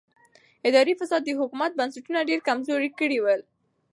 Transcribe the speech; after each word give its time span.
اداري 0.67 0.93
فساد 0.99 1.21
د 1.25 1.29
حکومت 1.39 1.71
بنسټونه 1.79 2.27
ډېر 2.29 2.39
کمزوري 2.47 2.89
کړي 2.99 3.17
ول. 3.21 3.41